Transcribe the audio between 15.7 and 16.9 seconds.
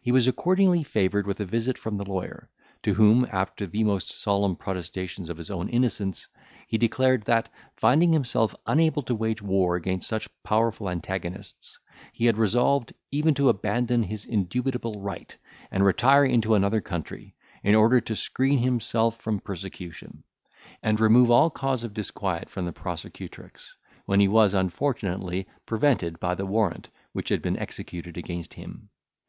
and retire into another